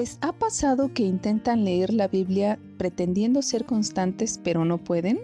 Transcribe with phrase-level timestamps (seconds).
[0.00, 5.20] ¿Les ha pasado que intentan leer la Biblia pretendiendo ser constantes pero no pueden?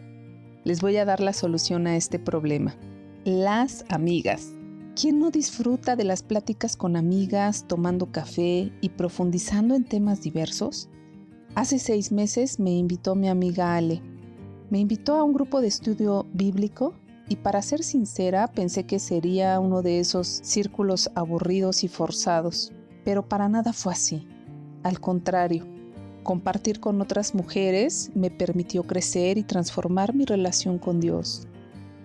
[0.64, 2.77] Les voy a dar la solución a este problema.
[3.25, 4.52] Las amigas.
[4.95, 10.90] ¿Quién no disfruta de las pláticas con amigas, tomando café y profundizando en temas diversos?
[11.54, 14.02] Hace seis meses me invitó mi amiga Ale.
[14.68, 16.93] Me invitó a un grupo de estudio bíblico
[17.30, 22.74] y para ser sincera pensé que sería uno de esos círculos aburridos y forzados,
[23.06, 24.29] pero para nada fue así.
[24.83, 25.66] Al contrario,
[26.23, 31.47] compartir con otras mujeres me permitió crecer y transformar mi relación con Dios.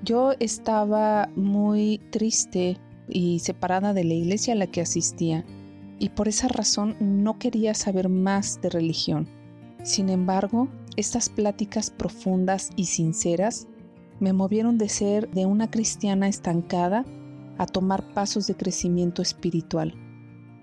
[0.04, 5.46] Yo estaba muy triste y separada de la iglesia a la que asistía
[6.00, 9.28] y por esa razón no quería saber más de religión.
[9.84, 13.68] Sin embargo, estas pláticas profundas y sinceras
[14.20, 17.06] me movieron de ser de una cristiana estancada
[17.58, 19.96] a tomar pasos de crecimiento espiritual.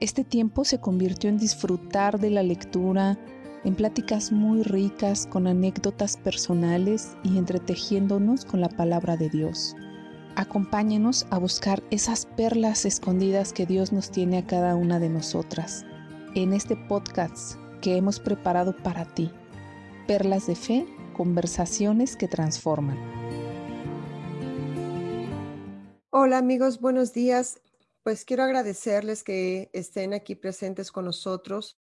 [0.01, 3.19] Este tiempo se convirtió en disfrutar de la lectura,
[3.65, 9.75] en pláticas muy ricas con anécdotas personales y entretejiéndonos con la palabra de Dios.
[10.37, 15.85] Acompáñenos a buscar esas perlas escondidas que Dios nos tiene a cada una de nosotras
[16.37, 19.33] en este podcast que hemos preparado para ti.
[20.07, 22.99] Perlas de fe, conversaciones que transforman.
[26.11, 27.61] Hola amigos, buenos días.
[28.09, 31.77] Pues quiero agradecerles que estén aquí presentes con nosotros.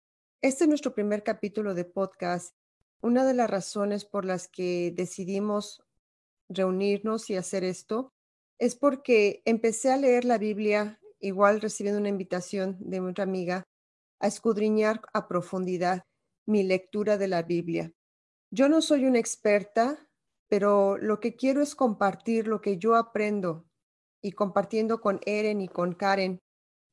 [0.40, 2.54] Este es nuestro primer capítulo de podcast.
[3.00, 5.82] Una de las razones por las que decidimos
[6.48, 8.12] reunirnos y hacer esto
[8.60, 13.64] es porque empecé a leer la Biblia, igual recibiendo una invitación de otra amiga,
[14.20, 16.04] a escudriñar a profundidad
[16.46, 17.90] mi lectura de la Biblia.
[18.52, 20.08] Yo no soy una experta,
[20.46, 23.66] pero lo que quiero es compartir lo que yo aprendo
[24.22, 26.38] y compartiendo con Eren y con Karen,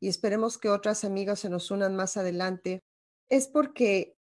[0.02, 2.80] y esperemos que otras amigas se nos unan más adelante,
[3.30, 4.16] es porque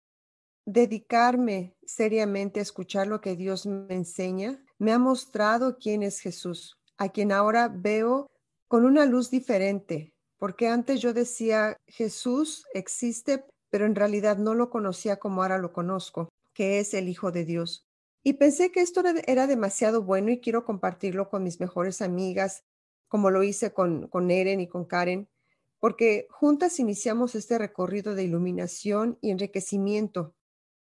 [0.65, 6.77] dedicarme seriamente a escuchar lo que Dios me enseña me ha mostrado quién es Jesús,
[6.97, 8.27] a quien ahora veo
[8.67, 14.69] con una luz diferente, porque antes yo decía, Jesús existe, pero en realidad no lo
[14.69, 17.87] conocía como ahora lo conozco, que es el Hijo de Dios.
[18.23, 22.63] Y pensé que esto era, demasiado bueno y quiero compartirlo con mis mejores amigas,
[23.07, 25.27] como lo hice con, con Eren y con Karen,
[25.79, 30.33] porque juntas iniciamos este recorrido de iluminación y enriquecimiento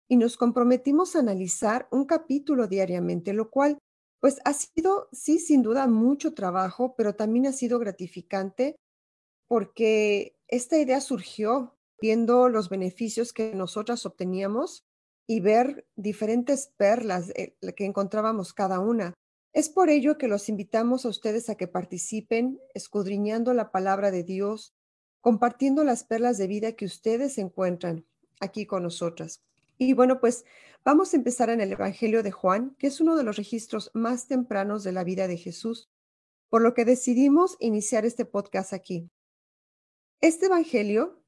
[0.08, 3.78] y nos comprometimos a analizar un capítulo diariamente, lo cual
[4.20, 8.76] pues ha sido, sí, sin duda, mucho trabajo, pero también ha sido gratificante
[9.48, 14.84] porque esta idea surgió viendo los beneficios que nosotras obteníamos
[15.26, 19.14] y ver diferentes perlas eh, que encontrábamos cada una.
[19.56, 24.22] Es por ello que los invitamos a ustedes a que participen escudriñando la palabra de
[24.22, 24.74] Dios,
[25.22, 28.04] compartiendo las perlas de vida que ustedes encuentran
[28.38, 29.40] aquí con nosotras.
[29.78, 30.44] Y bueno, pues
[30.84, 34.28] vamos a empezar en el Evangelio de Juan, que es uno de los registros más
[34.28, 35.88] tempranos de la vida de Jesús,
[36.50, 39.08] por lo que decidimos iniciar este podcast aquí.
[40.20, 41.24] Este Evangelio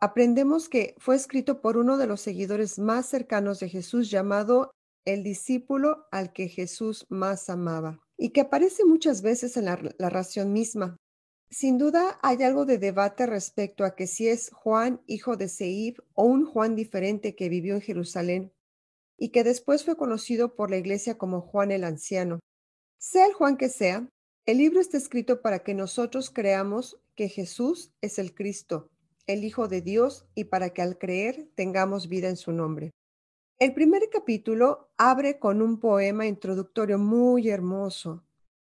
[0.00, 4.70] aprendemos que fue escrito por uno de los seguidores más cercanos de Jesús llamado
[5.04, 9.76] el discípulo al que Jesús más amaba y que aparece muchas veces en la,
[10.10, 10.96] ración misma.
[11.50, 16.02] Sin duda hay algo de debate respecto a que si es Juan, hijo de Seib,
[16.14, 18.52] o un Juan diferente que vivió en Jerusalén
[19.18, 22.38] y que después fue conocido por la iglesia como Juan el Anciano.
[22.98, 24.08] Sea el Juan que sea,
[24.46, 28.88] el libro está escrito para que nosotros creamos que Jesús es el Cristo,
[29.26, 32.90] el Hijo de Dios, y para que al creer tengamos vida en su nombre.
[33.60, 38.24] El primer capítulo abre con un poema introductorio muy hermoso,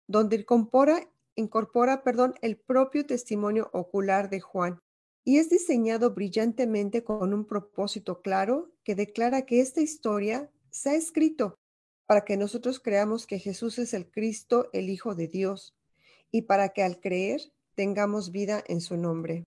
[0.08, 4.80] donde incorpora, incorpora perdón, el propio testimonio ocular de Juan
[5.24, 10.96] y es diseñado brillantemente con un propósito claro que declara que esta historia se ha
[10.96, 11.54] escrito
[12.08, 15.76] para que nosotros creamos que Jesús es el Cristo, el Hijo de Dios,
[16.32, 17.42] y para que al creer
[17.76, 19.44] tengamos vida en su nombre.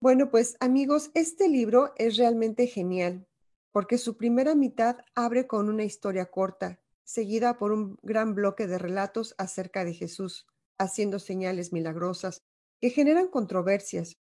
[0.00, 3.28] Bueno, pues amigos, este libro es realmente genial
[3.76, 8.78] porque su primera mitad abre con una historia corta, seguida por un gran bloque de
[8.78, 10.46] relatos acerca de Jesús,
[10.78, 12.40] haciendo señales milagrosas
[12.80, 14.16] que generan controversias.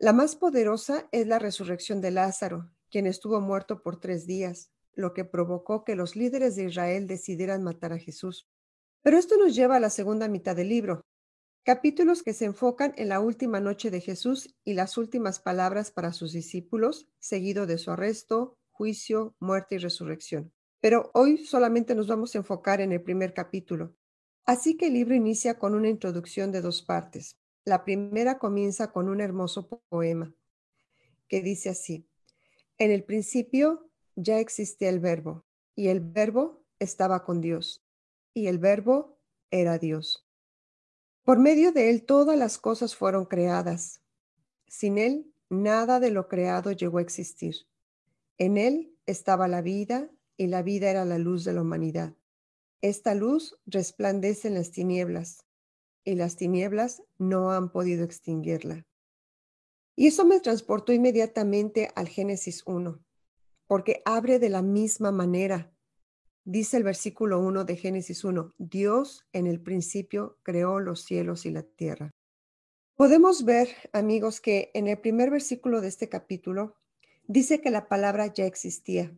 [0.00, 5.14] La más poderosa es la resurrección de Lázaro, quien estuvo muerto por tres días, lo
[5.14, 8.48] que provocó que los líderes de Israel decidieran matar a Jesús.
[9.02, 11.02] Pero esto nos lleva a la segunda mitad del libro,
[11.62, 16.12] capítulos que se enfocan en la última noche de Jesús y las últimas palabras para
[16.12, 20.52] sus discípulos, seguido de su arresto, juicio, muerte y resurrección.
[20.80, 23.96] Pero hoy solamente nos vamos a enfocar en el primer capítulo.
[24.44, 27.38] Así que el libro inicia con una introducción de dos partes.
[27.64, 30.34] La primera comienza con un hermoso poema
[31.26, 32.06] que dice así.
[32.78, 35.44] En el principio ya existía el verbo,
[35.74, 37.82] y el verbo estaba con Dios,
[38.34, 39.18] y el verbo
[39.50, 40.26] era Dios.
[41.24, 44.02] Por medio de él todas las cosas fueron creadas.
[44.68, 47.66] Sin él nada de lo creado llegó a existir.
[48.38, 52.14] En él estaba la vida, y la vida era la luz de la humanidad.
[52.82, 55.46] Esta luz resplandece en las tinieblas,
[56.04, 58.86] y las tinieblas no han podido extinguirla.
[59.96, 63.02] Y eso me transportó inmediatamente al Génesis 1,
[63.66, 65.72] porque abre de la misma manera.
[66.44, 71.50] Dice el versículo 1 de Génesis 1, Dios en el principio creó los cielos y
[71.50, 72.10] la tierra.
[72.94, 76.76] Podemos ver, amigos, que en el primer versículo de este capítulo
[77.28, 79.12] dice que la palabra ya existía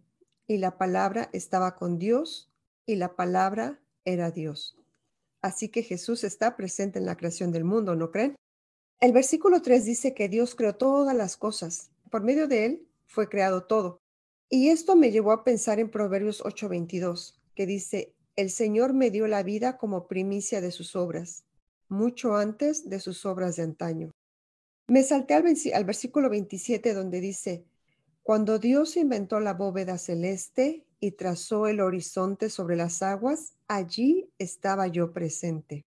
[0.46, 2.50] y la palabra estaba con Dios
[2.86, 4.76] y la palabra era Dios.
[5.42, 8.34] Así que Jesús está presente en la creación del mundo, ¿no creen?
[9.00, 11.90] El versículo 3 dice que Dios creó todas las cosas.
[12.10, 14.00] Por medio de él fue creado todo.
[14.50, 19.26] Y esto me llevó a pensar en Proverbios 8:22, que dice, el Señor me dio
[19.28, 21.44] la vida como primicia de sus obras,
[21.88, 24.10] mucho antes de sus obras de antaño.
[24.88, 25.44] Me salté al,
[25.74, 27.64] al versículo 27 donde dice,
[28.28, 34.86] cuando Dios inventó la bóveda celeste y trazó el horizonte sobre las aguas, allí estaba
[34.86, 35.86] yo presente.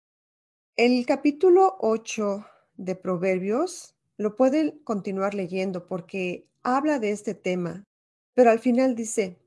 [0.75, 2.45] El capítulo 8
[2.75, 7.85] de Proverbios lo pueden continuar leyendo porque habla de este tema,
[8.33, 9.39] pero al final dice,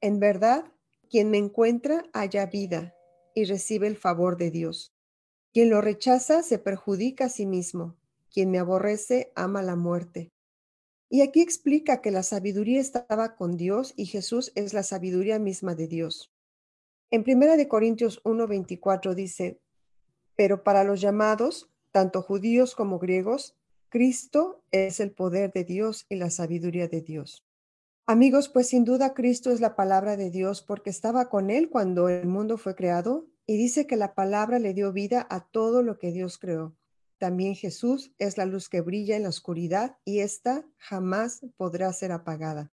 [0.00, 0.64] en verdad,
[1.08, 2.92] quien me encuentra haya vida
[3.36, 4.90] y recibe el favor de Dios.
[5.52, 7.94] Quien lo rechaza se perjudica a sí mismo.
[8.32, 10.32] Quien me aborrece ama la muerte.
[11.12, 15.74] Y aquí explica que la sabiduría estaba con Dios y Jesús es la sabiduría misma
[15.74, 16.32] de Dios.
[17.10, 19.60] En 1 Corintios 1:24 dice,
[20.36, 23.58] pero para los llamados, tanto judíos como griegos,
[23.90, 27.44] Cristo es el poder de Dios y la sabiduría de Dios.
[28.06, 32.08] Amigos, pues sin duda Cristo es la palabra de Dios porque estaba con Él cuando
[32.08, 35.98] el mundo fue creado y dice que la palabra le dio vida a todo lo
[35.98, 36.74] que Dios creó.
[37.22, 42.10] También Jesús es la luz que brilla en la oscuridad y ésta jamás podrá ser
[42.10, 42.72] apagada.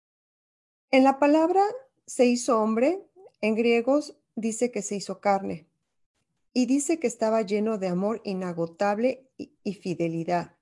[0.90, 1.62] En la palabra
[2.04, 3.02] se hizo hombre,
[3.40, 5.66] en griegos dice que se hizo carne
[6.52, 10.58] y dice que estaba lleno de amor inagotable y, fidelidad.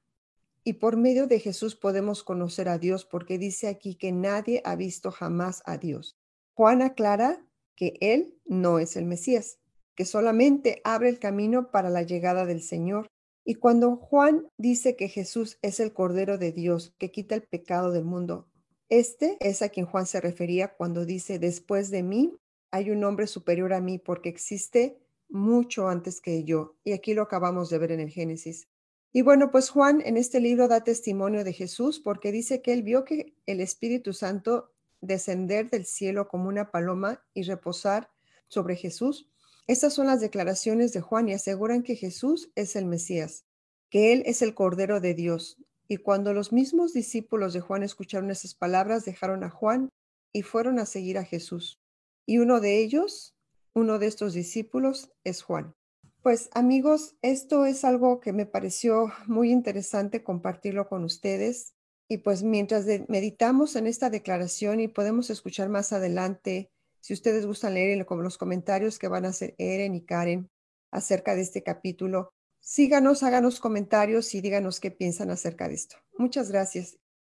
[0.62, 4.76] Y por medio de Jesús podemos conocer a Dios porque dice aquí que nadie ha
[4.76, 6.16] visto jamás a Dios.
[6.54, 7.44] Juan aclara
[7.74, 9.58] que Él no es el Mesías,
[9.96, 13.11] que solamente abre el camino para la llegada del Señor
[13.44, 17.90] y cuando Juan dice que Jesús es el Cordero de Dios que quita el pecado
[17.90, 18.48] del mundo,
[18.88, 22.36] este es a quien Juan se refería cuando dice, después de mí
[22.70, 24.98] hay un hombre superior a mí porque existe
[25.28, 26.76] mucho antes que yo.
[26.84, 28.68] Y aquí lo acabamos de ver en el Génesis.
[29.12, 32.82] Y bueno, pues Juan en este libro da testimonio de Jesús porque dice que él
[32.82, 38.10] vio que el Espíritu Santo descender del cielo como una paloma y reposar
[38.48, 39.31] sobre Jesús.
[39.68, 43.44] Estas son las declaraciones de Juan y aseguran que Jesús es el Mesías,
[43.90, 45.56] que Él es el Cordero de Dios.
[45.86, 49.88] Y cuando los mismos discípulos de Juan escucharon esas palabras, dejaron a Juan
[50.32, 51.80] y fueron a seguir a Jesús.
[52.26, 53.36] Y uno de ellos,
[53.74, 55.74] uno de estos discípulos, es Juan.
[56.22, 61.74] Pues amigos, esto es algo que me pareció muy interesante compartirlo con ustedes.
[62.08, 66.71] Y pues mientras meditamos en esta declaración y podemos escuchar más adelante
[67.02, 70.48] si ustedes gustan leer los comentarios que van a hacer Eren y Karen
[70.92, 72.30] acerca de este capítulo,
[72.60, 75.96] síganos, háganos comentarios y díganos qué piensan acerca de esto.
[76.16, 76.96] Muchas gracias.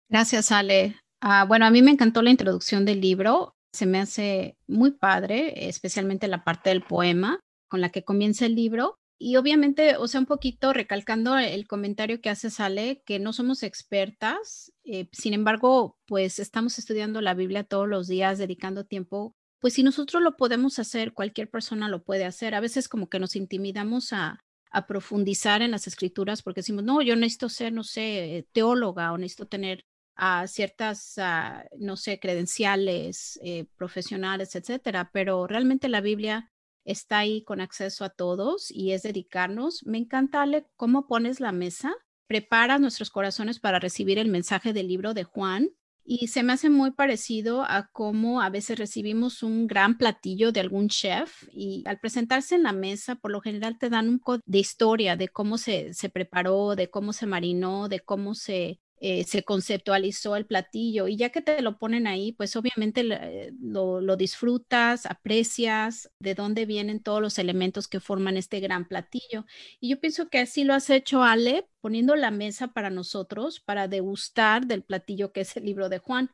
[0.09, 0.97] Gracias, Ale.
[1.21, 3.54] Ah, bueno, a mí me encantó la introducción del libro.
[3.73, 7.38] Se me hace muy padre, especialmente la parte del poema
[7.69, 8.97] con la que comienza el libro.
[9.16, 13.62] Y obviamente, o sea, un poquito recalcando el comentario que hace Sale, que no somos
[13.62, 19.75] expertas, eh, sin embargo, pues estamos estudiando la Biblia todos los días, dedicando tiempo pues
[19.75, 22.57] si nosotros lo podemos hacer, cualquier persona lo puede hacer.
[22.57, 24.45] A veces como que nos intimidamos a,
[24.88, 29.47] profundizar en las escrituras porque decimos, no, yo necesito ser, no sé, teóloga o necesito
[29.47, 29.85] tener
[30.16, 36.50] ah, ciertas, ah, no sé, credenciales eh, profesionales, etcétera, pero realmente la Biblia
[36.87, 39.85] está ahí con acceso a todos y es dedicarnos.
[39.85, 41.95] Me encanta, Ale, cómo pones la mesa,
[42.26, 45.69] preparas nuestros corazones para recibir el mensaje del libro de Juan
[46.04, 50.61] y se me hace muy parecido a cómo a veces recibimos un gran platillo de
[50.61, 54.42] algún chef y al presentarse en la mesa, por lo general te dan un código
[54.47, 59.25] de historia de cómo se, se preparó, de cómo se marinó, de cómo se eh,
[59.25, 64.00] se conceptualizó el platillo y ya que te lo ponen ahí, pues obviamente eh, lo,
[64.00, 69.44] lo, disfrutas, aprecias de dónde vienen todos los elementos que forman este gran platillo.
[69.80, 73.88] Y yo pienso que así lo has hecho, Ale, poniendo la mesa para nosotros, para
[73.88, 76.30] degustar del platillo que es el libro de Juan.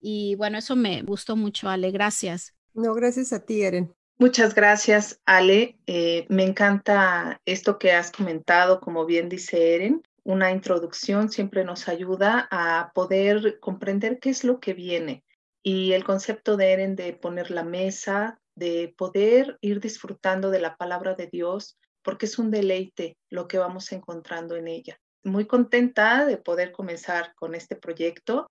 [0.00, 1.90] Y bueno, eso me gustó mucho, Ale.
[1.90, 2.54] Gracias.
[2.72, 3.92] No, gracias a ti, Eren.
[4.18, 5.76] Muchas gracias, Ale.
[5.88, 10.02] Eh, me encanta esto que has comentado, como bien dice Eren.
[10.24, 15.24] Una introducción siempre nos ayuda a poder comprender qué es lo que viene.
[15.62, 20.76] Y el concepto de Eren de poner la mesa, de poder ir disfrutando de la
[20.76, 24.98] palabra de Dios, porque es un deleite lo que vamos encontrando en ella.
[25.24, 28.48] Muy contenta de poder comenzar con este proyecto.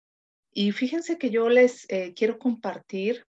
[0.53, 3.25] Y fíjense que yo les eh, quiero compartir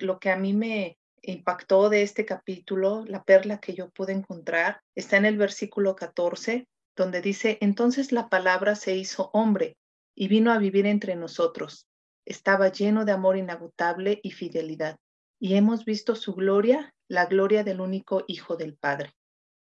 [0.00, 4.80] lo que a mí me impactó de este capítulo, la perla que yo pude encontrar,
[4.94, 9.76] está en el versículo 14, donde dice, entonces la palabra se hizo hombre
[10.14, 11.86] y vino a vivir entre nosotros.
[12.24, 14.96] Estaba lleno de amor inagotable y fidelidad
[15.38, 19.12] y hemos visto su gloria, la gloria del único Hijo del Padre.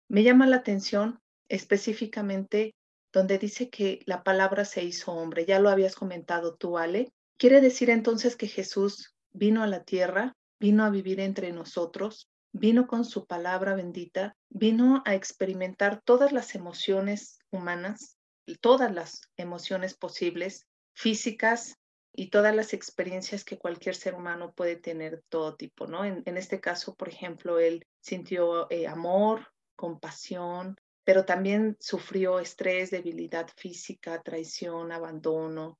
[0.08, 1.18] Me llama la atención
[1.48, 2.74] específicamente
[3.12, 5.44] donde dice que la palabra se hizo hombre.
[5.46, 7.12] Ya lo habías comentado tú, Ale.
[7.38, 12.28] Quiere decir entonces que Jesús vino a la tierra, vino a vivir entre nosotros,
[12.58, 18.16] vino con su palabra bendita, vino a experimentar todas las emociones humanas,
[18.60, 21.78] todas las emociones posibles, físicas,
[22.16, 26.04] y todas las experiencias que cualquier ser humano puede tener todo tipo, ¿no?
[26.04, 29.46] En, este caso, por ejemplo, él sintió eh, amor,
[29.76, 35.78] compasión, pero también sufrió estrés, debilidad física, traición, abandono,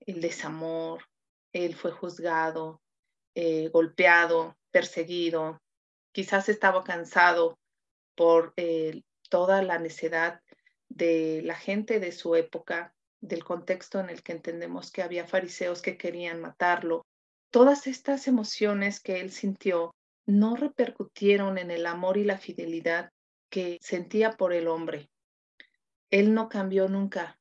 [0.00, 1.04] el desamor,
[1.52, 2.80] él fue juzgado,
[3.34, 5.60] eh, golpeado, perseguido,
[6.14, 7.58] quizás estaba cansado
[8.14, 10.40] por eh, toda la necedad
[10.88, 15.82] de la gente de su época del contexto en el que entendemos que había fariseos
[15.82, 17.04] que querían matarlo,
[17.50, 19.92] todas estas emociones que él sintió
[20.24, 23.10] no repercutieron en el amor y la fidelidad
[23.50, 25.10] que sentía por el hombre.
[26.10, 27.38] Él no cambió nunca,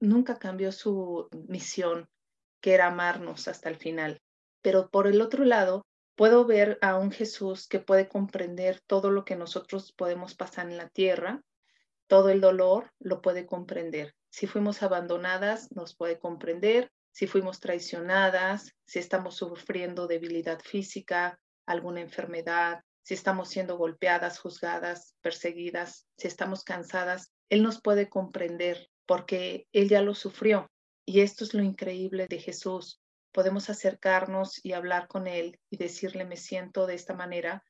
[0.00, 2.08] nunca cambió su misión,
[2.60, 4.20] que era amarnos hasta el final.
[4.60, 9.24] Pero por el otro lado, puedo ver a un Jesús que puede comprender todo lo
[9.24, 11.42] que nosotros podemos pasar en la tierra,
[12.06, 14.14] todo el dolor lo puede comprender.
[14.30, 16.90] Si fuimos abandonadas, nos puede comprender.
[17.10, 25.16] Si fuimos traicionadas, si estamos sufriendo debilidad física, alguna enfermedad, si estamos siendo golpeadas, juzgadas,
[25.20, 30.70] perseguidas, si estamos cansadas, Él nos puede comprender porque Él ya lo sufrió.
[31.04, 33.01] Y esto es lo increíble de Jesús.
[33.32, 37.64] Podemos acercarnos y hablar con Él y decirle, me siento de esta manera,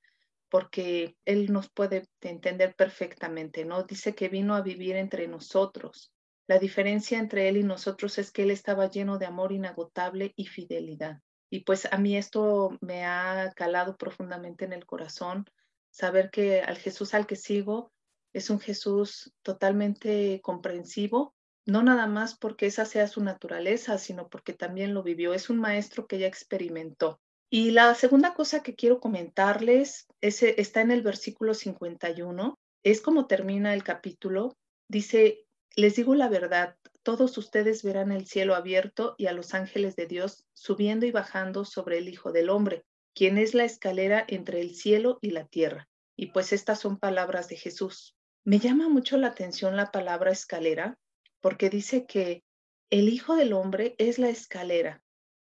[0.48, 3.84] porque Él nos puede entender perfectamente, ¿no?
[3.84, 6.12] Dice que vino a vivir entre nosotros.
[6.48, 10.46] La diferencia entre él y nosotros es que él estaba lleno de amor inagotable y
[10.46, 11.20] fidelidad.
[11.48, 15.46] Y pues a mí esto me ha calado profundamente en el corazón,
[15.90, 17.92] saber que al Jesús al que sigo
[18.32, 21.34] es un Jesús totalmente comprensivo,
[21.66, 25.34] no nada más porque esa sea su naturaleza, sino porque también lo vivió.
[25.34, 27.20] Es un maestro que ya experimentó.
[27.50, 33.26] Y la segunda cosa que quiero comentarles es, está en el versículo 51, es como
[33.26, 34.56] termina el capítulo.
[34.88, 39.96] Dice, les digo la verdad, todos ustedes verán el cielo abierto y a los ángeles
[39.96, 44.60] de Dios subiendo y bajando sobre el Hijo del Hombre, quien es la escalera entre
[44.60, 45.88] el cielo y la tierra.
[46.16, 48.16] Y pues estas son palabras de Jesús.
[48.44, 50.98] Me llama mucho la atención la palabra escalera
[51.42, 52.42] porque dice que
[52.88, 55.02] el Hijo del Hombre es la escalera.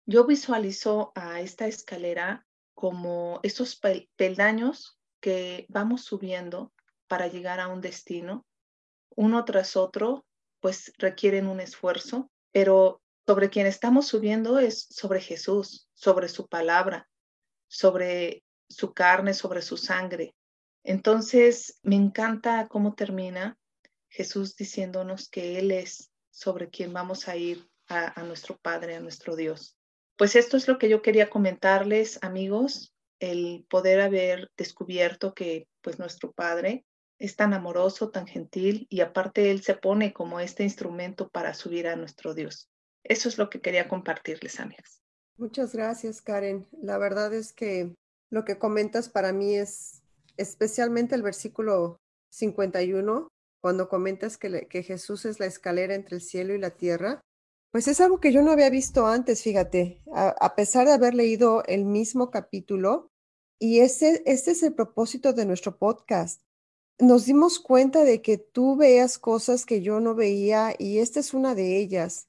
[0.04, 3.80] Yo visualizo a esta escalera como esos
[4.16, 6.74] peldaños que vamos subiendo
[7.06, 8.44] para llegar a un destino
[9.16, 10.26] uno tras otro,
[10.60, 17.08] pues requieren un esfuerzo, pero sobre quien estamos subiendo es sobre Jesús, sobre su palabra,
[17.68, 20.34] sobre su carne, sobre su sangre.
[20.82, 23.56] Entonces, me encanta cómo termina
[24.14, 29.35] Jesús diciéndonos que Él es sobre quien vamos a ir a, nuestro Padre, a nuestro
[29.35, 29.76] Dios.
[30.16, 35.99] Pues esto es lo que yo quería comentarles, amigos, el poder haber descubierto que pues
[35.99, 36.85] nuestro Padre
[37.18, 41.88] es tan amoroso, tan gentil y aparte Él se pone como este instrumento para subir
[41.88, 42.68] a nuestro Dios.
[43.02, 45.02] Eso es lo que quería compartirles, amigas.
[45.37, 46.68] Muchas gracias, Karen.
[46.80, 47.92] La verdad es que
[48.30, 50.02] lo que comentas para mí es
[50.37, 53.28] especialmente el versículo 51,
[53.64, 57.23] cuando comentas que, Jesús es la escalera entre el cielo y la tierra.
[57.73, 61.64] Pues es algo que yo no había visto antes, fíjate, a, pesar de haber leído
[61.64, 63.09] el mismo capítulo.
[63.59, 66.42] Y ese, este es el propósito de nuestro podcast,
[66.99, 71.33] nos dimos cuenta de que tú veías cosas que yo no veía y esta es
[71.33, 72.28] una de ellas.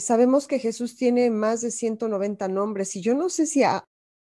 [0.00, 3.64] Sabemos que Jesús tiene más de 190 nombres y yo no sé si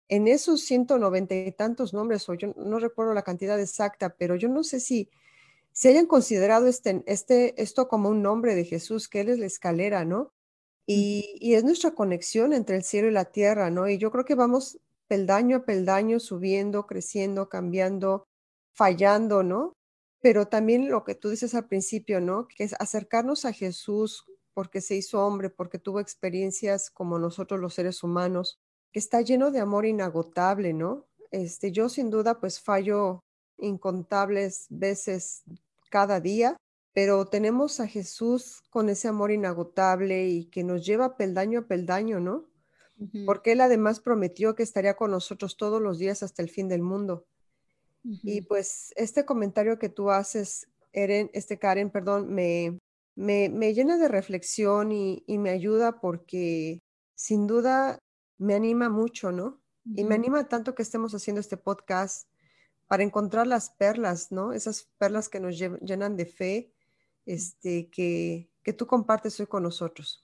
[0.07, 4.49] en esos 190 y tantos nombres, o yo no recuerdo la cantidad exacta, pero yo
[4.49, 5.09] no sé si
[5.73, 9.47] se hayan considerado este, este, esto como un nombre de Jesús, que Él es la
[9.47, 10.31] escalera, ¿no?
[10.85, 13.87] y, y, es nuestra conexión entre el cielo y la tierra, ¿no?
[13.87, 18.25] Y yo creo que vamos peldaño a peldaño subiendo, creciendo, cambiando,
[18.73, 19.73] fallando, ¿no?
[20.21, 22.47] Pero también lo que tú dices al principio, ¿no?
[22.47, 27.73] Que es acercarnos a Jesús porque se hizo hombre, porque tuvo experiencias como nosotros los
[27.73, 28.59] seres humanos,
[28.91, 31.05] que está lleno de amor inagotable, ¿no?
[31.31, 33.23] Este, yo sin duda pues fallo
[33.57, 35.43] incontables veces
[35.89, 36.57] cada día,
[36.93, 42.19] pero tenemos a Jesús con ese amor inagotable y que nos lleva peldaño a peldaño,
[42.19, 42.45] ¿no?
[43.25, 46.81] Porque Él además prometió que estaría con nosotros todos los días hasta el fin del
[46.81, 47.25] mundo.
[48.03, 52.79] Y pues este comentario que tú haces, Eren, este Karen, perdón, me,
[53.15, 56.79] me, me llena de reflexión y, y, me ayuda porque
[57.15, 57.99] sin duda
[58.37, 59.61] me anima mucho, ¿no?
[59.95, 62.27] Y me anima tanto que estemos haciendo este podcast
[62.93, 64.53] para encontrar las perlas, ¿no?
[64.53, 66.71] Esas perlas que nos llenan de fe,
[67.25, 70.23] este, que, que tú compartes hoy con nosotros.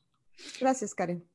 [0.60, 1.28] Gracias, Karen.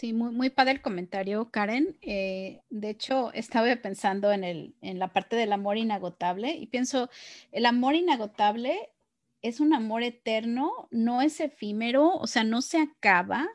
[0.00, 1.96] Sí, muy, muy padre el comentario, Karen.
[2.02, 7.08] Eh, de hecho, estaba pensando en, el, en la parte del amor inagotable y pienso,
[7.52, 8.90] el amor inagotable
[9.42, 13.46] es un amor eterno, no es efímero, o sea, no se acaba.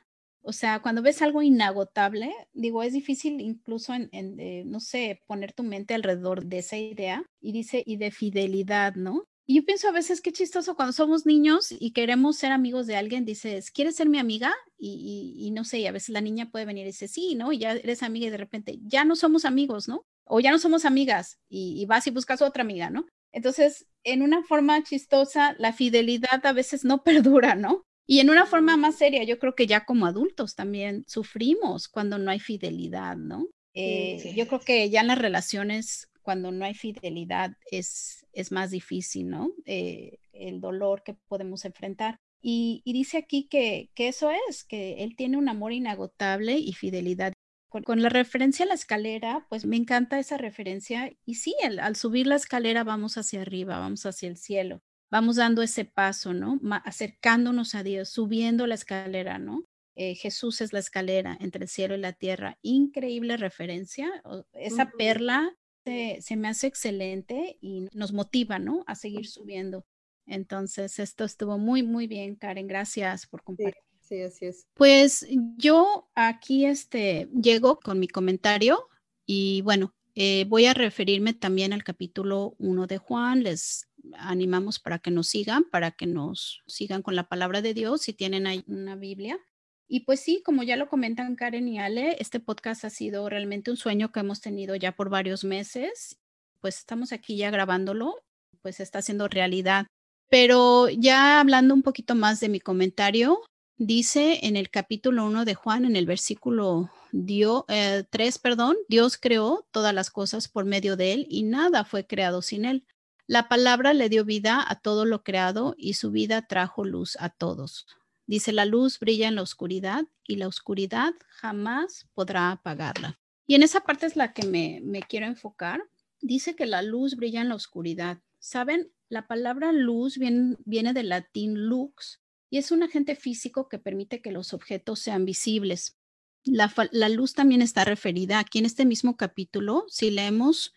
[0.44, 5.54] O sea, cuando ves algo inagotable, digo, es difícil incluso en, en no sé, poner
[5.54, 9.24] tu mente alrededor de esa idea y dice, y de fidelidad, ¿no?
[9.46, 12.96] Y yo pienso a veces qué chistoso cuando somos niños y queremos ser amigos de
[12.96, 14.54] alguien, dices, ¿quieres ser mi amiga?
[14.78, 17.52] Y, y, no sé, y a veces la niña puede venir y dice, sí, ¿no?
[17.52, 20.06] Y ya eres amiga y de repente ya no somos amigos, ¿no?
[20.26, 23.06] O ya no somos amigas y, y vas y buscas otra amiga, ¿no?
[23.34, 27.86] Entonces, en una forma chistosa, la fidelidad a veces no perdura, ¿no?
[28.06, 32.18] Y en una forma más seria, yo creo que ya como adultos también sufrimos cuando
[32.18, 33.48] no hay fidelidad, ¿no?
[33.74, 38.72] Eh, yo creo que ya en las relaciones, cuando no hay fidelidad, es, es más
[38.72, 39.52] difícil, ¿no?
[39.66, 42.18] Eh, el dolor que podemos enfrentar.
[42.42, 46.74] Y, y dice aquí que, que, eso es, que él tiene un amor inagotable y
[46.74, 47.34] fidelidad.
[47.70, 51.12] Con, la referencia a la escalera, pues me encanta esa referencia.
[51.26, 55.62] Y sí, al subir la escalera vamos hacia arriba, vamos hacia el cielo vamos dando
[55.62, 56.60] ese paso, ¿no?
[56.86, 59.64] acercándonos a Dios, subiendo la escalera, ¿no?
[59.96, 62.58] Eh, Jesús es la escalera entre el cielo y la tierra.
[62.64, 64.12] Increíble referencia.
[64.54, 68.84] Esa perla se, me hace excelente y nos motiva, ¿no?
[68.88, 69.86] A seguir subiendo.
[70.26, 72.66] Entonces, esto estuvo muy, muy bien, Karen.
[72.66, 73.76] Gracias por compartir.
[74.02, 74.66] Sí, así es.
[74.74, 78.90] Pues yo aquí este, llego con mi comentario
[79.28, 83.44] y bueno, eh, voy a referirme también al capítulo 1 de Juan.
[83.44, 88.02] Les animamos para que nos sigan, para que nos sigan con la palabra de Dios
[88.02, 89.40] si tienen ahí una Biblia.
[89.88, 93.70] Y pues sí, como ya lo comentan Karen y Ale, este podcast ha sido realmente
[93.70, 96.20] un sueño que hemos tenido ya por varios meses.
[96.62, 98.16] Pues estamos aquí ya grabándolo,
[98.62, 99.88] pues está haciendo realidad.
[100.30, 103.42] Pero ya hablando un poquito más de mi comentario,
[103.78, 109.18] dice en el capítulo 1 de Juan, en el versículo Dios, 3, eh, perdón, Dios
[109.18, 112.86] creó todas las cosas por medio de él y nada fue creado sin él.
[113.28, 117.30] La palabra le dio vida a todo lo creado y su vida trajo luz a
[117.30, 117.88] todos.
[118.26, 123.20] Dice, la luz brilla en la oscuridad y la oscuridad jamás podrá apagarla.
[123.48, 125.84] Y en esa parte es la que me, quiero enfocar.
[126.22, 128.20] Dice que la luz brilla en la oscuridad.
[128.40, 128.92] ¿Saben?
[129.10, 134.22] La palabra luz viene, viene del latín lux y es un agente físico que permite
[134.22, 135.98] que los objetos sean visibles.
[136.46, 139.86] La, la, luz también está referida aquí en este mismo capítulo.
[139.88, 140.74] Si leemos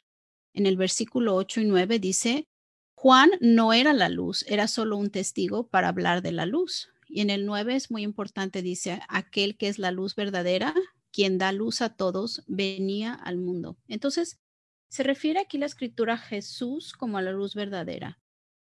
[0.57, 2.49] en el versículo 8 y 9 dice,
[2.95, 6.89] Juan no era la luz, era solo un testigo para hablar de la luz.
[7.09, 10.75] Y en el 9 es muy importante, dice, aquel que es la luz verdadera,
[11.13, 13.77] quien da luz a todos, venía al mundo.
[13.87, 14.41] Entonces,
[14.89, 18.19] se refiere aquí la escritura a Jesús como a la luz verdadera.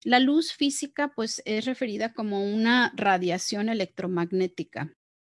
[0.04, 4.92] La luz física, pues, es referida como una radiación electromagnética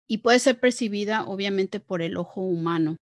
[0.08, 2.98] y puede ser percibida, obviamente, por el ojo humano.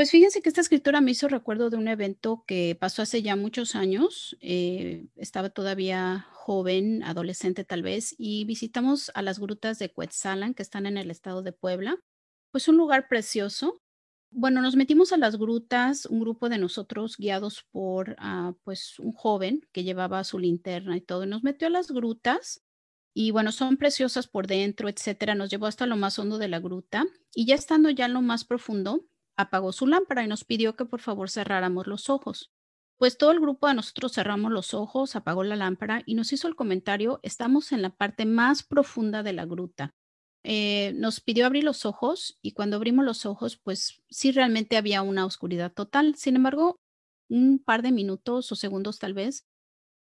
[0.00, 3.36] Pues fíjense que esta escritura me hizo recuerdo de un evento que pasó hace ya
[3.36, 4.34] muchos años.
[4.40, 10.62] Eh, estaba todavía joven, adolescente tal vez, y visitamos a las grutas de Cuetzalan, que
[10.62, 11.98] están en el estado de Puebla.
[12.50, 13.82] Pues un lugar precioso.
[14.30, 19.12] Bueno, nos metimos a las grutas, un grupo de nosotros guiados por ah, pues un
[19.12, 22.62] joven que llevaba su linterna y todo, y nos metió a las grutas.
[23.12, 25.34] Y bueno, son preciosas por dentro, etcétera.
[25.34, 27.04] Nos llevó hasta lo más hondo de la gruta.
[27.34, 29.04] Y ya estando ya en lo más profundo,
[29.40, 32.50] apagó su lámpara y nos pidió que por favor cerráramos los ojos.
[32.98, 36.48] Pues todo el grupo de nosotros cerramos los ojos, apagó la lámpara y nos hizo
[36.48, 39.94] el comentario, estamos en la parte más profunda de la gruta.
[40.44, 45.02] Eh, nos pidió abrir los ojos y cuando abrimos los ojos, pues sí realmente había
[45.02, 46.14] una oscuridad total.
[46.16, 46.80] Sin embargo,
[47.28, 49.46] un par de minutos o segundos tal vez,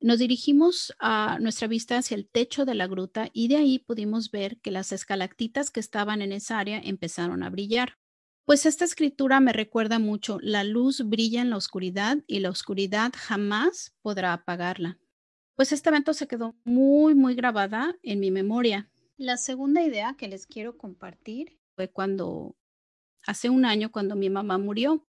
[0.02, 4.32] Nos dirigimos a nuestra vista hacia el techo de la gruta y de ahí pudimos
[4.32, 7.98] ver que las escalactitas que estaban en esa área empezaron a brillar.
[8.45, 13.12] Pues esta escritura me recuerda mucho, la luz brilla en la oscuridad y la oscuridad
[13.17, 14.99] jamás podrá apagarla.
[15.55, 18.91] Pues este evento se quedó muy, muy grabada en mi memoria.
[19.17, 22.55] La segunda idea que les quiero compartir fue cuando,
[23.25, 25.08] hace un año, cuando mi mamá murió.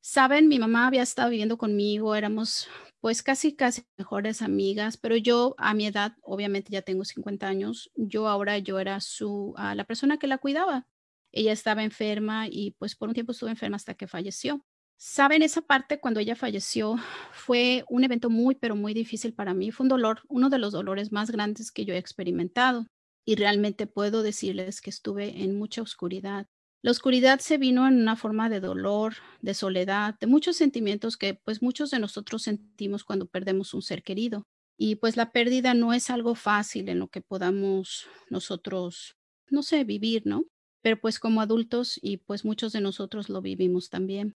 [0.00, 2.68] Saben, mi mamá había estado viviendo conmigo, éramos
[3.00, 7.90] pues casi, casi mejores amigas, pero yo a mi edad, obviamente ya tengo 50 años,
[7.96, 10.86] yo ahora yo era su, a la persona que la cuidaba.
[11.32, 14.64] Ella estaba enferma y pues por un tiempo estuvo enferma hasta que falleció.
[14.96, 16.96] Saben, esa parte cuando ella falleció
[17.32, 19.72] fue un evento muy, pero muy difícil para mí.
[19.72, 22.86] Fue un dolor, uno de los dolores más grandes que yo he experimentado.
[23.24, 26.46] Y realmente puedo decirles que estuve en mucha oscuridad.
[26.82, 31.34] La oscuridad se vino en una forma de dolor, de soledad, de muchos sentimientos que
[31.34, 34.44] pues muchos de nosotros sentimos cuando perdemos un ser querido.
[34.76, 39.16] Y pues la pérdida no es algo fácil en lo que podamos nosotros,
[39.48, 40.44] no sé, vivir, ¿no?
[40.82, 44.34] Pero pues como adultos y pues muchos de nosotros lo vivimos también.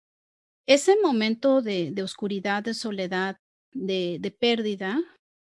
[0.66, 3.36] Ese momento de, oscuridad, de soledad,
[3.72, 5.00] de, pérdida,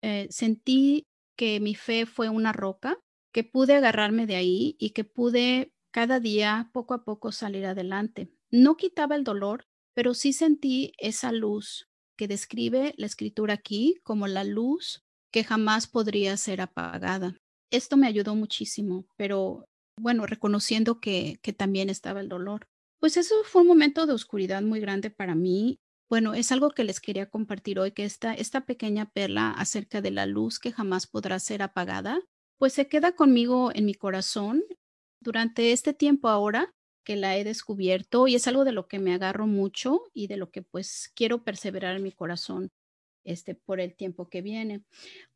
[0.04, 1.04] eh, sentí
[1.38, 3.00] que mi fe fue una roca,
[3.34, 8.30] que pude agarrarme de ahí y que pude cada día poco a poco salir adelante.
[8.52, 14.28] No quitaba el dolor, pero sí sentí esa luz que describe la escritura aquí como
[14.28, 17.38] la luz que jamás podría ser apagada.
[17.72, 19.66] Esto me ayudó muchísimo, pero
[20.00, 22.68] bueno, reconociendo que, que también estaba el dolor.
[23.00, 25.80] Pues eso fue un momento de oscuridad muy grande para mí.
[26.10, 30.12] Bueno, es algo que les quería compartir hoy, que esta, esta pequeña perla acerca de
[30.12, 32.20] la luz que jamás podrá ser apagada,
[32.58, 34.64] pues se queda conmigo en mi corazón
[35.22, 36.72] durante este tiempo ahora
[37.08, 40.38] que la he descubierto y es algo de lo que me agarro mucho y de
[40.38, 42.70] lo que pues quiero perseverar en mi corazón
[43.24, 44.84] este, por el tiempo que viene.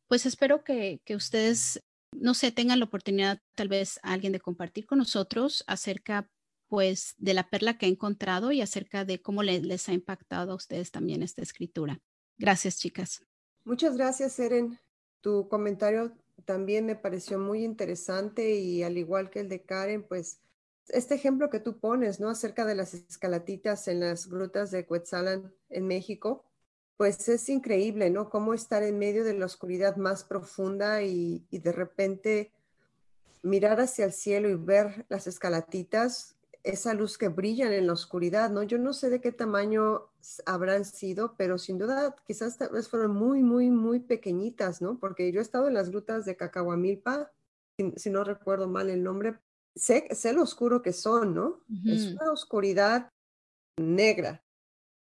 [0.06, 1.80] Pues espero que, que ustedes,
[2.12, 6.28] no sé, tengan la oportunidad tal vez alguien de compartir con nosotros acerca
[6.68, 10.54] pues de la perla que he encontrado y acerca de cómo les ha impactado a
[10.54, 12.00] ustedes también esta escritura.
[12.38, 13.22] Gracias, chicas.
[13.64, 14.78] Muchas gracias, Eren.
[15.20, 20.40] Tu comentario también me pareció muy interesante y al igual que el de Karen, pues
[20.88, 22.28] este ejemplo que tú pones, ¿no?
[22.28, 26.44] Acerca de las escalatitas en las grutas de Cuetzalan en México,
[27.02, 28.30] pues es increíble, ¿no?
[28.30, 32.52] Cómo estar en medio de la oscuridad más profunda y, y de repente
[33.42, 38.50] mirar hacia el cielo y ver las escalatitas esa luz que brilla en la oscuridad,
[38.50, 38.62] ¿no?
[38.62, 40.10] Yo no sé de qué tamaño
[40.46, 42.56] habrán sido, pero sin duda quizás
[42.88, 45.00] fueron muy, muy, muy pequeñitas, ¿no?
[45.00, 47.32] Porque yo he estado en las grutas de Cacahuamilpa,
[47.96, 49.40] si, no recuerdo mal el nombre,
[49.74, 51.64] sé, sé lo oscuro que son, ¿no?
[51.84, 53.10] Es una oscuridad
[53.76, 54.41] negra.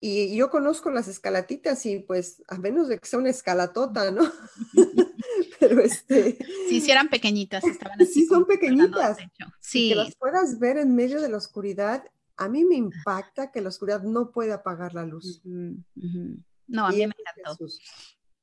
[0.06, 4.30] Y yo conozco las escalatitas y pues a menos de que sea una escalatota, ¿no?
[5.62, 6.38] pero este...
[6.68, 8.12] Si hicieran pequeñitas, estaban así.
[8.12, 9.18] Sí, son pequeñitas.
[9.62, 9.88] Sí.
[9.88, 12.04] que las puedas ver en medio de la oscuridad,
[12.36, 15.42] a mí me impacta que la oscuridad no puede apagar la luz.
[15.46, 17.66] No, a mí me encantó.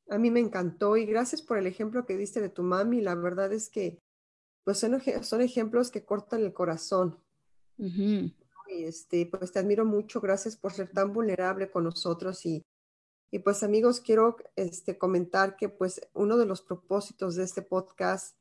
[0.08, 3.02] A mí me encantó y gracias por el ejemplo que diste de tu mami.
[3.02, 4.00] La verdad es que
[4.64, 7.18] pues son, son ejemplos que cortan el corazón.
[7.76, 8.34] Y
[8.70, 10.20] este, pues te admiro mucho.
[10.20, 12.64] Gracias por ser tan vulnerable con nosotros y
[13.30, 18.36] y pues amigos, quiero este, comentar que pues uno de los propósitos de este podcast,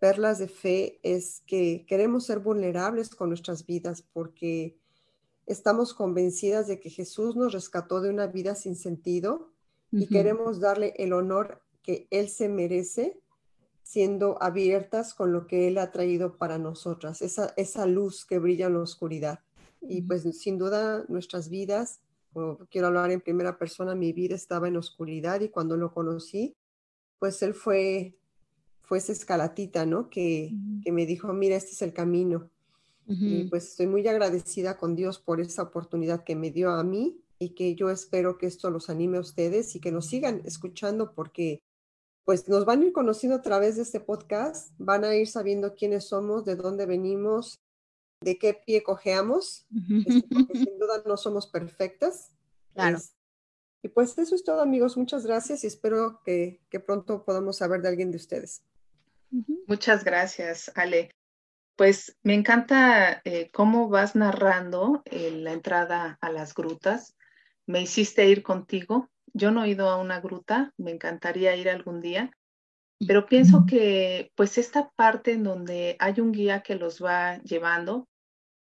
[0.00, 4.76] Perlas de Fe, es que queremos ser vulnerables con nuestras vidas porque
[5.46, 9.52] estamos convencidas de que Jesús nos rescató de una vida sin sentido
[9.92, 13.20] y queremos darle el honor que Él se merece
[13.84, 18.66] siendo abiertas con lo que Él ha traído para nosotras, esa, esa luz que brilla
[18.66, 19.43] en la oscuridad.
[19.88, 22.00] Y pues sin duda nuestras vidas
[22.70, 26.56] quiero hablar en primera persona, mi vida estaba en oscuridad y cuando lo conocí,
[27.18, 28.16] pues él fue,
[28.82, 30.10] fue esa escalatita, ¿no?
[30.10, 32.50] Que, que me dijo, mira, este es el camino.
[33.06, 37.20] Y pues estoy muy agradecida con Dios por esa oportunidad que me dio a mí
[37.38, 41.12] y que yo espero que esto los anime a ustedes y que nos sigan escuchando
[41.14, 41.62] porque
[42.24, 45.74] pues nos van a ir conociendo a través de este podcast, van a ir sabiendo
[45.74, 47.60] quiénes somos, de dónde venimos
[48.24, 49.66] de qué pie cojeamos,
[50.06, 52.30] este, porque sin duda no somos perfectas.
[52.74, 52.98] Claro.
[53.82, 54.96] y pues eso es todo, amigos.
[54.96, 58.64] Muchas gracias y espero que, pronto podamos saber de alguien de ustedes.
[59.68, 61.14] Muchas gracias, Ale.
[61.76, 67.16] Pues me encanta eh, cómo vas narrando eh, la entrada a las grutas.
[67.66, 69.10] Me hiciste ir contigo.
[69.32, 72.30] Yo no he ido a una gruta, me encantaría ir algún día,
[73.06, 78.08] pero pienso que pues esta parte en donde hay un guía que los va llevando,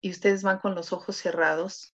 [0.02, 1.96] y ustedes van con los ojos cerrados,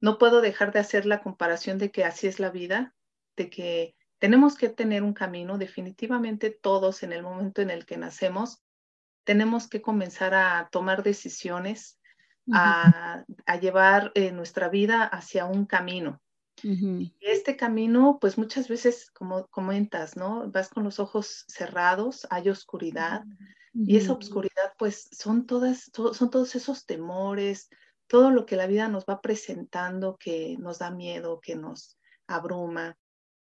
[0.00, 2.94] no puedo dejar de hacer la comparación de que así es la vida,
[3.36, 7.96] de que tenemos que tener un camino, definitivamente todos en el momento en el que
[7.96, 8.62] nacemos,
[9.24, 11.98] tenemos que comenzar a tomar decisiones,
[12.52, 13.24] a,
[13.60, 16.22] llevar eh, nuestra vida hacia un camino.
[16.68, 20.50] Y este camino, pues muchas veces, como comentas, ¿no?
[20.50, 23.24] Vas con los ojos cerrados, hay oscuridad,
[23.72, 27.68] y esa oscuridad, pues son todas, son todos esos temores,
[28.08, 32.96] todo lo que la vida nos va presentando que nos da miedo, que nos abruma.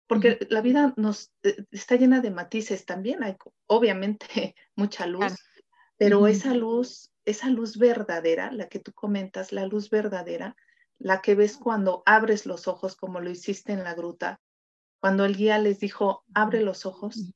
[0.07, 5.33] Porque la vida nos eh, está llena de matices también, hay obviamente mucha luz,
[5.97, 10.55] pero esa luz, esa luz verdadera, la que tú comentas, la luz verdadera,
[10.99, 14.39] la que ves cuando abres los ojos como lo hiciste en la gruta,
[14.99, 17.31] cuando el guía les dijo, abre los ojos,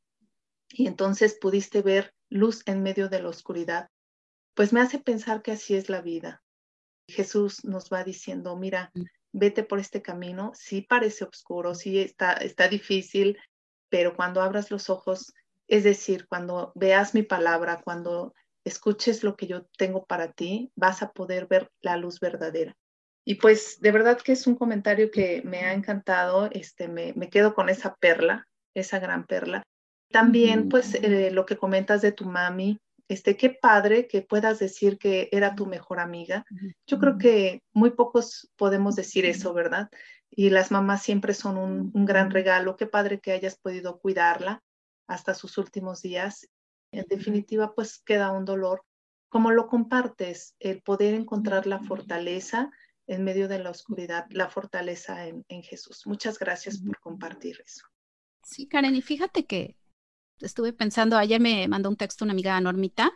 [0.70, 3.90] y entonces pudiste ver luz en medio de la oscuridad,
[4.54, 6.42] pues me hace pensar que así es la vida.
[7.08, 8.92] Jesús nos va diciendo, mira,
[9.34, 13.38] vete por este camino, sí parece oscuro, sí está, está difícil,
[13.90, 15.34] pero cuando abras los ojos,
[15.68, 21.02] es decir, cuando veas mi palabra, cuando escuches lo que yo tengo para ti, vas
[21.02, 22.76] a poder ver la luz verdadera.
[23.26, 27.30] Y pues de verdad que es un comentario que me ha encantado, este, me, me
[27.30, 29.64] quedo con esa perla, esa gran perla.
[30.12, 34.98] También pues eh, lo que comentas de tu mami, este, qué padre que puedas decir
[34.98, 36.46] que era tu mejor amiga.
[36.88, 39.90] Yo creo que muy pocos podemos decir eso, ¿verdad?
[40.30, 42.78] Y las mamás siempre son un, un gran regalo.
[42.78, 44.64] Qué padre que hayas podido cuidarla
[45.08, 46.48] hasta sus últimos días.
[46.94, 48.84] En definitiva, pues queda un dolor.
[49.30, 52.72] Como lo compartes, el poder encontrar la fortaleza
[53.08, 56.04] en medio de la oscuridad, la fortaleza en, Jesús.
[56.06, 57.86] Muchas gracias por compartir eso.
[58.44, 59.78] Sí, Karen, y fíjate que
[60.40, 63.12] estuve pensando, ayer me mandó un texto una amiga Normita,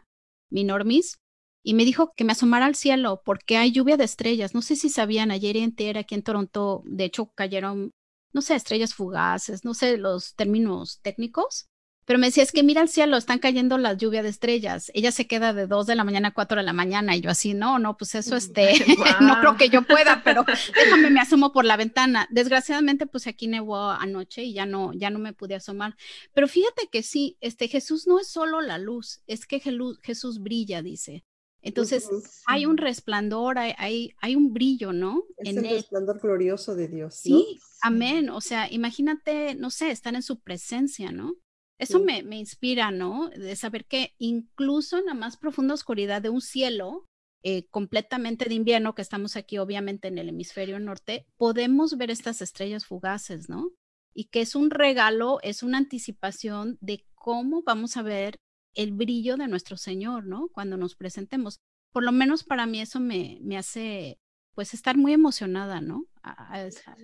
[0.49, 1.17] mi Normis,
[1.63, 4.53] y me dijo que me asomara al cielo porque hay lluvia de estrellas.
[4.53, 7.91] No sé si sabían, ayer entera aquí en Toronto, de hecho cayeron,
[8.33, 11.67] no sé, estrellas fugaces, no sé los términos técnicos,
[12.05, 14.91] pero me decía, es que mira al cielo, están cayendo las lluvias de estrellas.
[14.93, 17.31] Ella se queda de 2 de la mañana a 4 de la mañana y yo
[17.31, 18.73] así, no, no, pues eso este,
[19.21, 22.27] no creo que yo pueda, pero déjame, me asomo por la ventana.
[22.29, 25.95] Desgraciadamente, pues aquí nevó anoche y ya no, ya no me pude asomar.
[26.33, 30.83] Pero fíjate que sí, este Jesús no es solo la luz, es que Jesús brilla,
[30.83, 31.25] dice.
[31.63, 32.07] Entonces,
[32.45, 35.23] hay un resplandor, hay, hay, un brillo, ¿no?
[35.37, 37.15] Es el resplandor glorioso de Dios.
[37.15, 38.29] Sí, amén.
[38.29, 41.33] O sea, imagínate, no sé, estar en su presencia, ¿no?
[41.77, 43.29] Eso me, me, inspira, ¿no?
[43.29, 47.05] De saber que incluso en la más profunda oscuridad de un cielo,
[47.43, 52.41] eh, completamente de invierno, que estamos aquí obviamente en el hemisferio norte, podemos ver estas
[52.41, 53.71] estrellas fugaces, ¿no?
[54.13, 58.37] Y que es un regalo, es una anticipación de cómo vamos a ver
[58.73, 60.47] el brillo de nuestro Señor, ¿no?
[60.53, 61.59] Cuando nos presentemos.
[61.91, 64.17] Por lo menos para mí eso me, me hace,
[64.53, 66.05] pues, estar muy emocionada, ¿no?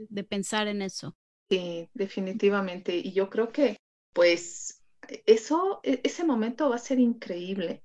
[0.09, 1.15] de pensar en eso.
[1.49, 2.97] Sí, definitivamente.
[2.97, 3.77] Y yo creo que
[4.13, 4.81] pues
[5.25, 7.83] eso, e, ese momento va a ser increíble.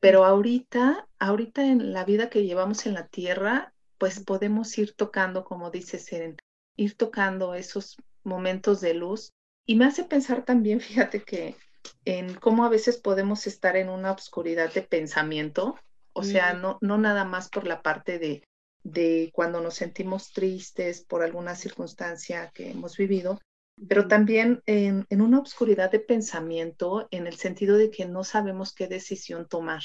[0.00, 5.44] Pero ahorita, ahorita en la vida que llevamos en la tierra, pues podemos ir tocando,
[5.44, 6.36] como dice Seren,
[6.76, 9.32] ir tocando esos momentos de luz.
[9.64, 11.56] Y me hace pensar también, fíjate que
[12.04, 15.78] en cómo a veces podemos estar en una oscuridad de pensamiento,
[16.12, 18.44] o sea, no, no nada más por la parte de,
[18.84, 23.40] de cuando nos sentimos tristes por alguna circunstancia que hemos vivido,
[23.88, 28.86] pero también en, una obscuridad de pensamiento en el sentido de que no sabemos qué
[28.86, 29.82] decisión tomar,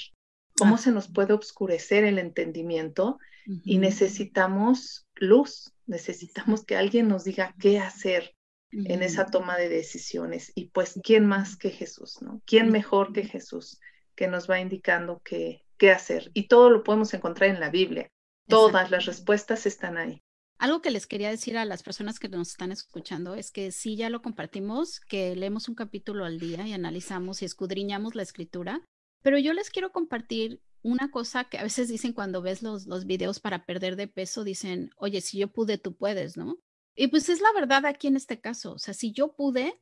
[0.58, 3.18] cómo se nos puede obscurecer el entendimiento
[3.64, 8.36] y necesitamos luz, necesitamos que alguien nos diga qué hacer
[8.72, 10.52] en esa toma de decisiones.
[10.54, 12.22] Y pues, ¿quién más que Jesús?
[12.22, 12.42] ¿no?
[12.46, 13.80] ¿Quién mejor que Jesús
[14.16, 16.30] que nos va indicando qué, qué hacer?
[16.34, 18.08] Y todo lo podemos encontrar en la Biblia.
[18.48, 20.22] Todas las respuestas están ahí.
[20.60, 23.96] Algo que les quería decir a las personas que nos están escuchando es que sí
[23.96, 28.86] ya lo compartimos, que leemos un capítulo al día y analizamos y escudriñamos la escritura,
[29.22, 33.06] pero yo les quiero compartir una cosa que a veces dicen cuando ves los, los
[33.06, 36.58] videos para perder de peso, dicen, oye, si yo pude, tú puedes, ¿no?
[36.94, 39.80] Y pues es la verdad aquí en este caso, o sea, si yo pude,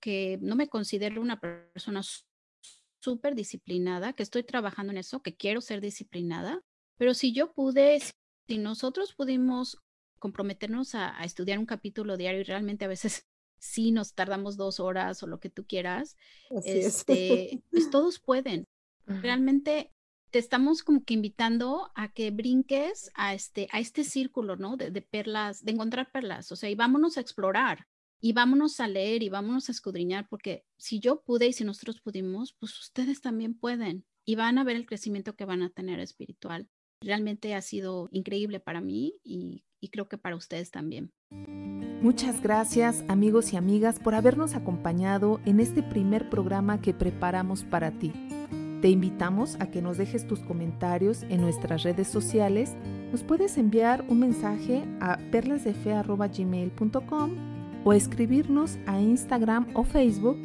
[0.00, 2.02] que no me considero una persona
[3.00, 6.60] súper disciplinada, que estoy trabajando en eso, que quiero ser disciplinada,
[6.96, 8.00] pero si yo pude,
[8.46, 9.78] si nosotros pudimos
[10.18, 13.26] comprometernos a, estudiar un capítulo diario y realmente a veces
[13.58, 16.16] sí nos tardamos dos horas o lo que tú quieras,
[16.64, 18.66] este, pues todos pueden.
[19.06, 19.92] Realmente
[20.30, 24.76] te estamos como que invitando a que brinques a este, a este círculo, ¿no?
[24.76, 27.86] De, de, perlas, de encontrar perlas, o sea, y vámonos a explorar,
[28.20, 32.00] y vámonos a leer, y vámonos a escudriñar, porque si yo pude y si nosotros
[32.00, 36.00] pudimos, pues ustedes también pueden, y van a ver el crecimiento que van a tener
[36.00, 36.68] espiritual.
[37.00, 41.12] Realmente ha sido increíble para mí y y creo que para ustedes también.
[42.02, 47.92] Muchas gracias amigos y amigas por habernos acompañado en este primer programa que preparamos para
[47.92, 48.12] ti.
[48.82, 52.76] Te invitamos a que nos dejes tus comentarios en nuestras redes sociales.
[53.10, 57.30] Nos puedes enviar un mensaje a perlasdefe.gmail.com
[57.84, 60.36] o escribirnos a Instagram o Facebook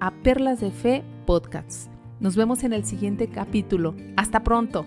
[0.00, 1.90] a Perlas de Fe Podcasts.
[2.20, 3.96] Nos vemos en el siguiente capítulo.
[4.16, 4.86] Hasta pronto.